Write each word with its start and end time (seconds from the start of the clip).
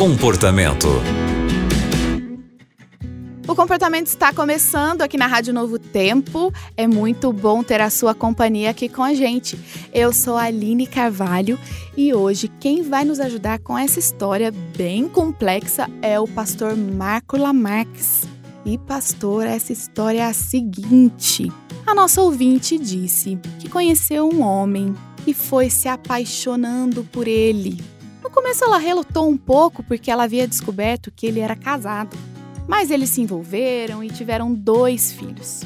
Comportamento. 0.00 0.88
O 3.46 3.54
comportamento 3.54 4.06
está 4.06 4.32
começando 4.32 5.02
aqui 5.02 5.18
na 5.18 5.26
Rádio 5.26 5.52
Novo 5.52 5.78
Tempo. 5.78 6.50
É 6.74 6.86
muito 6.86 7.30
bom 7.34 7.62
ter 7.62 7.82
a 7.82 7.90
sua 7.90 8.14
companhia 8.14 8.70
aqui 8.70 8.88
com 8.88 9.02
a 9.02 9.12
gente. 9.12 9.58
Eu 9.92 10.10
sou 10.10 10.38
a 10.38 10.44
Aline 10.44 10.86
Carvalho 10.86 11.58
e 11.94 12.14
hoje 12.14 12.48
quem 12.48 12.80
vai 12.80 13.04
nos 13.04 13.20
ajudar 13.20 13.58
com 13.58 13.76
essa 13.76 13.98
história 13.98 14.50
bem 14.74 15.06
complexa 15.06 15.86
é 16.00 16.18
o 16.18 16.26
pastor 16.26 16.74
Marco 16.74 17.36
Lamarques. 17.36 18.22
E 18.64 18.78
pastor, 18.78 19.44
essa 19.44 19.70
história 19.70 20.20
é 20.20 20.24
a 20.24 20.32
seguinte: 20.32 21.52
a 21.86 21.94
nossa 21.94 22.22
ouvinte 22.22 22.78
disse 22.78 23.38
que 23.58 23.68
conheceu 23.68 24.30
um 24.30 24.40
homem 24.40 24.94
e 25.26 25.34
foi 25.34 25.68
se 25.68 25.88
apaixonando 25.88 27.04
por 27.12 27.28
ele. 27.28 27.99
No 28.22 28.30
começo 28.30 28.64
ela 28.64 28.78
relutou 28.78 29.28
um 29.28 29.36
pouco 29.36 29.82
porque 29.82 30.10
ela 30.10 30.24
havia 30.24 30.46
descoberto 30.46 31.10
que 31.10 31.26
ele 31.26 31.40
era 31.40 31.56
casado. 31.56 32.16
Mas 32.68 32.90
eles 32.90 33.10
se 33.10 33.20
envolveram 33.20 34.04
e 34.04 34.08
tiveram 34.08 34.52
dois 34.52 35.12
filhos. 35.12 35.62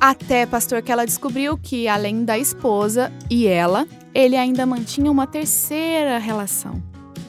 Até, 0.00 0.44
pastor, 0.46 0.82
que 0.82 0.90
ela 0.90 1.04
descobriu 1.04 1.56
que, 1.56 1.86
além 1.86 2.24
da 2.24 2.36
esposa 2.36 3.12
e 3.30 3.46
ela, 3.46 3.86
ele 4.12 4.36
ainda 4.36 4.66
mantinha 4.66 5.10
uma 5.10 5.26
terceira 5.26 6.18
relação. 6.18 6.82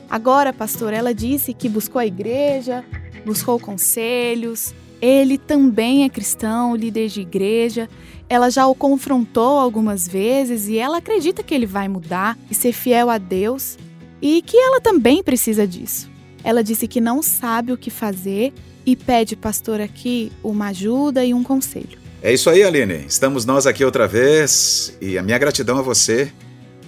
Agora, 0.10 0.52
pastor, 0.52 0.94
ela 0.94 1.14
disse 1.14 1.54
que 1.54 1.70
buscou 1.70 2.00
a 2.00 2.06
igreja, 2.06 2.84
buscou 3.26 3.60
conselhos, 3.60 4.74
ele 5.02 5.38
também 5.38 6.04
é 6.04 6.10
cristão, 6.10 6.76
líder 6.76 7.10
de 7.10 7.22
igreja. 7.22 7.90
Ela 8.30 8.50
já 8.50 8.66
o 8.66 8.74
confrontou 8.74 9.60
algumas 9.60 10.08
vezes 10.08 10.68
e 10.68 10.78
ela 10.78 10.98
acredita 10.98 11.44
que 11.44 11.54
ele 11.54 11.66
vai 11.66 11.88
mudar 11.88 12.38
e 12.50 12.56
ser 12.56 12.72
fiel 12.72 13.10
a 13.10 13.18
Deus 13.18 13.78
e 14.24 14.42
que 14.42 14.56
ela 14.56 14.80
também 14.80 15.22
precisa 15.22 15.68
disso. 15.68 16.10
Ela 16.46 16.64
disse 16.64 16.88
que 16.88 17.02
não 17.02 17.22
sabe 17.22 17.74
o 17.74 17.78
que 17.78 17.90
fazer 17.90 18.54
e 18.86 18.96
pede, 18.96 19.36
pastor, 19.36 19.82
aqui 19.82 20.32
uma 20.42 20.68
ajuda 20.68 21.26
e 21.26 21.34
um 21.34 21.44
conselho. 21.44 22.00
É 22.22 22.34
isso 22.34 22.50
aí, 22.50 22.64
Aline. 22.64 23.04
Estamos 23.06 23.44
nós 23.44 23.68
aqui 23.68 23.84
outra 23.84 24.08
vez 24.08 24.98
e 25.02 25.18
a 25.18 25.22
minha 25.22 25.38
gratidão 25.38 25.78
a 25.78 25.82
você 25.82 26.32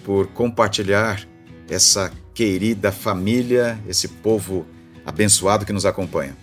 por 0.05 0.27
compartilhar 0.27 1.27
essa 1.69 2.09
querida 2.33 2.89
família, 2.89 3.77
esse 3.85 4.07
povo 4.07 4.65
abençoado 5.05 5.65
que 5.65 5.73
nos 5.73 5.85
acompanha. 5.85 6.37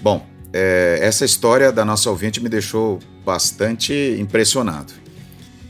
Bom, 0.00 0.26
é, 0.54 1.00
essa 1.02 1.26
história 1.26 1.70
da 1.70 1.84
nossa 1.84 2.08
ouvinte 2.08 2.42
me 2.42 2.48
deixou 2.48 2.98
bastante 3.26 4.16
impressionado. 4.18 4.94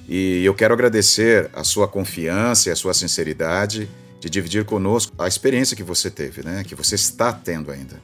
E 0.08 0.44
eu 0.44 0.54
quero 0.54 0.72
agradecer 0.72 1.50
a 1.52 1.64
sua 1.64 1.88
confiança 1.88 2.68
e 2.68 2.72
a 2.72 2.76
sua 2.76 2.94
sinceridade 2.94 3.88
de 4.20 4.28
dividir 4.28 4.64
conosco 4.64 5.12
a 5.18 5.26
experiência 5.26 5.76
que 5.76 5.82
você 5.82 6.10
teve, 6.10 6.44
né? 6.44 6.62
que 6.62 6.74
você 6.74 6.94
está 6.94 7.32
tendo 7.32 7.70
ainda. 7.70 8.00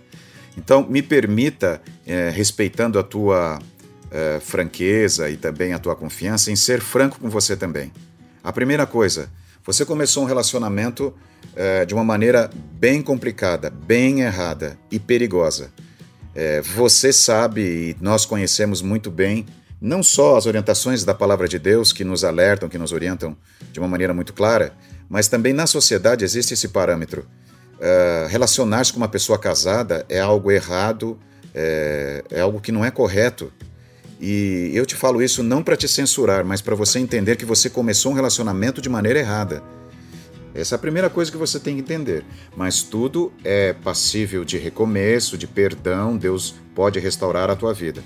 Então, 0.56 0.86
me 0.88 1.02
permita, 1.02 1.82
é, 2.06 2.30
respeitando 2.30 2.98
a 2.98 3.02
tua 3.02 3.58
é, 4.10 4.40
franqueza 4.40 5.28
e 5.28 5.36
também 5.36 5.74
a 5.74 5.78
tua 5.78 5.94
confiança, 5.94 6.50
em 6.50 6.56
ser 6.56 6.80
franco 6.80 7.20
com 7.20 7.28
você 7.28 7.54
também. 7.54 7.92
A 8.42 8.50
primeira 8.50 8.86
coisa, 8.86 9.30
você 9.64 9.84
começou 9.84 10.22
um 10.22 10.26
relacionamento 10.26 11.12
é, 11.54 11.84
de 11.84 11.92
uma 11.92 12.02
maneira 12.02 12.50
bem 12.72 13.02
complicada, 13.02 13.68
bem 13.68 14.22
errada 14.22 14.78
e 14.90 14.98
perigosa. 14.98 15.70
Você 16.74 17.14
sabe 17.14 17.62
e 17.62 17.96
nós 17.98 18.26
conhecemos 18.26 18.82
muito 18.82 19.10
bem 19.10 19.46
não 19.80 20.02
só 20.02 20.36
as 20.36 20.44
orientações 20.44 21.02
da 21.02 21.14
palavra 21.14 21.48
de 21.48 21.58
Deus 21.58 21.94
que 21.94 22.04
nos 22.04 22.24
alertam, 22.24 22.68
que 22.68 22.76
nos 22.76 22.92
orientam 22.92 23.34
de 23.72 23.78
uma 23.78 23.88
maneira 23.88 24.12
muito 24.12 24.34
clara, 24.34 24.74
mas 25.08 25.28
também 25.28 25.52
na 25.52 25.66
sociedade 25.66 26.24
existe 26.24 26.54
esse 26.54 26.68
parâmetro. 26.68 27.26
Uh, 27.74 28.28
Relacionar-se 28.28 28.92
com 28.92 28.98
uma 28.98 29.08
pessoa 29.08 29.38
casada 29.38 30.04
é 30.08 30.18
algo 30.20 30.50
errado, 30.50 31.18
é, 31.54 32.24
é 32.30 32.40
algo 32.40 32.60
que 32.60 32.72
não 32.72 32.84
é 32.84 32.90
correto. 32.90 33.52
E 34.20 34.70
eu 34.74 34.86
te 34.86 34.94
falo 34.94 35.22
isso 35.22 35.42
não 35.42 35.62
para 35.62 35.76
te 35.76 35.86
censurar, 35.86 36.44
mas 36.44 36.60
para 36.60 36.74
você 36.74 36.98
entender 36.98 37.36
que 37.36 37.44
você 37.44 37.68
começou 37.68 38.12
um 38.12 38.14
relacionamento 38.14 38.80
de 38.80 38.88
maneira 38.88 39.18
errada. 39.18 39.62
Essa 40.54 40.74
é 40.74 40.76
a 40.76 40.78
primeira 40.78 41.10
coisa 41.10 41.30
que 41.30 41.36
você 41.36 41.60
tem 41.60 41.74
que 41.74 41.82
entender. 41.82 42.24
Mas 42.56 42.82
tudo 42.82 43.30
é 43.44 43.74
passível 43.74 44.42
de 44.42 44.56
recomeço, 44.56 45.36
de 45.36 45.46
perdão, 45.46 46.16
Deus 46.16 46.54
pode 46.74 46.98
restaurar 46.98 47.50
a 47.50 47.56
tua 47.56 47.74
vida. 47.74 48.02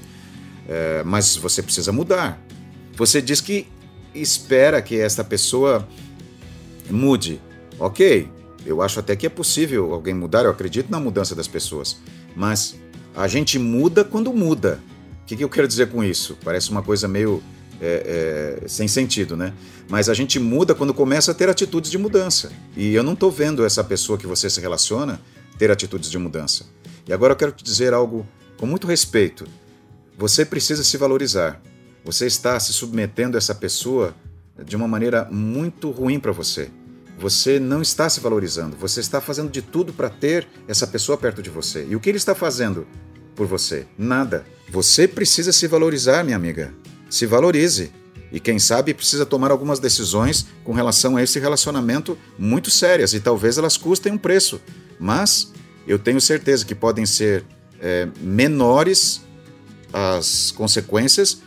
É, 0.69 1.03
mas 1.05 1.37
você 1.37 1.63
precisa 1.63 1.93
mudar. 1.93 2.43
Você 2.97 3.23
diz 3.23 3.41
que 3.41 3.69
espera 4.13 4.83
que 4.83 4.99
esta 4.99 5.23
pessoa 5.23 5.87
mude. 6.91 7.41
Ok, 7.79 8.29
eu 8.65 8.83
acho 8.83 9.01
até 9.01 9.17
que 9.17 9.27
é 9.27 9.31
possível 9.31 9.93
alguém 9.93 10.15
mudar, 10.15 10.45
eu 10.45 10.51
acredito 10.51 10.91
na 10.91 11.01
mudança 11.01 11.35
das 11.35 11.49
pessoas. 11.49 11.99
Mas 12.37 12.77
a 13.15 13.27
gente 13.27 13.59
muda 13.59 14.05
quando 14.05 14.33
muda. 14.33 14.81
O 15.23 15.27
que, 15.27 15.37
que 15.37 15.45
eu 15.45 15.49
quero 15.49 15.69
dizer 15.69 15.89
com 15.89 16.03
isso? 16.03 16.37
Parece 16.45 16.71
uma 16.71 16.83
coisa 16.83 17.07
meio 17.07 17.43
é, 17.81 18.61
é, 18.63 18.69
sem 18.69 18.87
sentido, 18.87 19.37
né? 19.37 19.53
Mas 19.89 20.09
a 20.09 20.15
gente 20.15 20.39
muda 20.39 20.75
quando 20.75 20.93
começa 20.93 21.31
a 21.31 21.35
ter 21.35 21.49
atitudes 21.49 21.91
de 21.91 21.99
mudança. 21.99 22.53
E 22.77 22.95
eu 22.95 23.03
não 23.03 23.15
estou 23.15 23.31
vendo 23.31 23.65
essa 23.65 23.83
pessoa 23.83 24.19
que 24.19 24.27
você 24.27 24.51
se 24.51 24.61
relaciona 24.61 25.21
ter 25.59 25.71
atitudes 25.71 26.11
de 26.11 26.19
mudança. 26.19 26.67
E 27.07 27.13
agora 27.13 27.33
eu 27.33 27.37
quero 27.37 27.53
te 27.53 27.65
dizer 27.65 27.93
algo 27.93 28.27
com 28.57 28.67
muito 28.67 28.87
respeito. 28.87 29.47
Você 30.19 30.45
precisa 30.45 30.85
se 30.85 30.97
valorizar. 30.97 31.61
Você 32.05 32.27
está 32.27 32.59
se 32.61 32.73
submetendo 32.73 33.37
a 33.37 33.39
essa 33.39 33.55
pessoa 33.55 34.15
de 34.65 34.77
uma 34.77 34.87
maneira 34.87 35.27
muito 35.31 35.91
ruim 35.91 36.21
para 36.21 36.33
você. 36.33 36.71
Você 37.21 37.61
não 37.61 37.83
está 37.83 38.09
se 38.09 38.19
valorizando. 38.19 38.77
Você 38.77 39.01
está 39.01 39.21
fazendo 39.21 39.51
de 39.51 39.61
tudo 39.61 39.93
para 39.93 40.09
ter 40.09 40.49
essa 40.67 40.87
pessoa 40.87 41.19
perto 41.19 41.43
de 41.43 41.51
você. 41.51 41.87
E 41.89 41.95
o 41.95 42.01
que 42.01 42.09
ele 42.09 42.17
está 42.17 42.35
fazendo 42.35 42.87
por 43.37 43.47
você? 43.47 43.87
Nada. 43.99 44.47
Você 44.71 45.07
precisa 45.07 45.53
se 45.53 45.67
valorizar, 45.67 46.25
minha 46.25 46.37
amiga 46.37 46.73
se 47.11 47.27
valorize. 47.27 47.93
E 48.33 48.39
quem 48.39 48.59
sabe 48.59 48.95
precisa 48.95 49.27
tomar 49.27 49.51
algumas 49.51 49.81
decisões 49.81 50.47
com 50.63 50.73
relação 50.73 51.17
a 51.17 51.23
esse 51.23 51.39
relacionamento 51.39 52.17
muito 52.39 52.71
sérias 52.71 53.13
e 53.13 53.21
talvez 53.21 53.59
elas 53.59 53.77
custem 53.77 54.13
um 54.13 54.19
preço. 54.19 54.61
Mas 54.99 55.53
eu 55.87 55.99
tenho 55.99 56.21
certeza 56.21 56.65
que 56.65 56.75
podem 56.75 57.05
ser 57.05 57.45
é, 57.81 58.09
menores 58.21 59.21
as 59.93 60.53
consequências 60.53 61.43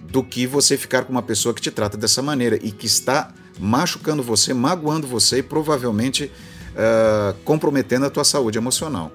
do 0.00 0.24
que 0.24 0.46
você 0.46 0.78
ficar 0.78 1.04
com 1.04 1.12
uma 1.12 1.22
pessoa 1.22 1.54
que 1.54 1.60
te 1.60 1.70
trata 1.70 1.98
dessa 1.98 2.22
maneira 2.22 2.58
e 2.62 2.72
que 2.72 2.86
está 2.86 3.34
machucando 3.62 4.22
você, 4.22 4.52
magoando 4.52 5.06
você 5.06 5.38
e 5.38 5.42
provavelmente 5.42 6.24
uh, 6.24 7.34
comprometendo 7.44 8.06
a 8.06 8.10
tua 8.10 8.24
saúde 8.24 8.58
emocional. 8.58 9.12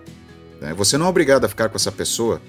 Né? 0.62 0.74
Você 0.74 0.98
não 0.98 1.06
é 1.06 1.10
obrigado 1.10 1.46
a 1.46 1.50
ficar 1.50 1.70
com 1.70 1.76
essa 1.76 1.92
pessoa 1.92 2.42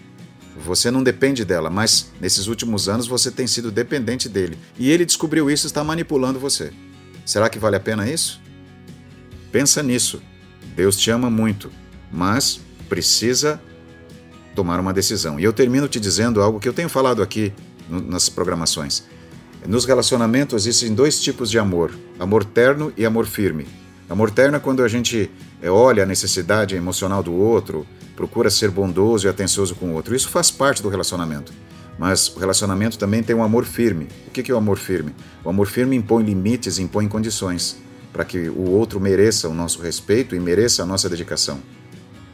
você 0.59 0.91
não 0.91 1.03
depende 1.03 1.45
dela, 1.45 1.71
mas 1.71 2.11
nesses 2.21 2.47
últimos 2.49 2.89
anos 2.89 3.07
você 3.07 3.31
tem 3.31 3.47
sido 3.47 3.71
dependente 3.71 4.29
dele. 4.29 4.59
E 4.79 4.91
ele 4.91 5.05
descobriu 5.05 5.51
isso 5.51 5.67
e 5.67 5.69
está 5.69 5.85
manipulando 5.85 6.39
você. 6.39 6.73
Será 7.25 7.49
que 7.49 7.59
vale 7.59 7.77
a 7.77 7.81
pena 7.81 8.09
isso? 8.09 8.41
Pensa 9.53 9.83
nisso. 9.83 10.21
Deus 10.75 10.97
te 10.97 11.11
ama 11.11 11.31
muito, 11.31 11.71
mas 12.11 12.61
precisa 12.89 13.61
tomar 14.55 14.81
uma 14.81 14.93
decisão. 14.93 15.39
E 15.39 15.45
eu 15.45 15.53
termino 15.53 15.89
te 15.89 16.01
dizendo 16.01 16.43
algo 16.43 16.59
que 16.59 16.69
eu 16.69 16.73
tenho 16.73 16.89
falado 16.89 17.23
aqui 17.23 17.53
nas 17.89 18.29
programações. 18.29 19.05
Nos 19.67 19.85
relacionamentos 19.85 20.67
existem 20.67 20.95
dois 20.95 21.21
tipos 21.21 21.51
de 21.51 21.59
amor: 21.59 21.93
amor 22.19 22.45
terno 22.45 22.93
e 22.97 23.05
amor 23.05 23.27
firme. 23.27 23.67
Amor 24.09 24.31
terno 24.31 24.57
é 24.57 24.61
quando 24.61 24.83
a 24.83 24.89
gente 24.89 25.31
é, 25.61 25.71
olha 25.71 26.03
a 26.03 26.07
necessidade 26.07 26.75
emocional 26.75 27.23
do 27.23 27.35
outro, 27.35 27.87
procura 28.17 28.49
ser 28.49 28.71
bondoso 28.71 29.27
e 29.27 29.31
atencioso 29.31 29.75
com 29.75 29.91
o 29.91 29.95
outro. 29.95 30.15
Isso 30.15 30.29
faz 30.29 30.51
parte 30.51 30.83
do 30.83 30.89
relacionamento. 30.89 31.53
Mas 31.99 32.29
o 32.35 32.39
relacionamento 32.39 32.97
também 32.97 33.23
tem 33.23 33.35
um 33.35 33.43
amor 33.43 33.65
firme. 33.65 34.09
O 34.27 34.31
que 34.31 34.51
é 34.51 34.55
o 34.55 34.59
amor 34.59 34.79
firme? 34.79 35.15
O 35.45 35.51
amor 35.51 35.67
firme 35.67 35.97
impõe 35.97 36.25
limites, 36.25 36.79
impõe 36.79 37.09
condições 37.09 37.77
para 38.13 38.25
que 38.25 38.49
o 38.49 38.71
outro 38.71 38.99
mereça 38.99 39.49
o 39.49 39.55
nosso 39.55 39.83
respeito 39.83 40.35
e 40.35 40.41
mereça 40.41 40.83
a 40.83 40.87
nossa 40.87 41.09
dedicação. 41.09 41.61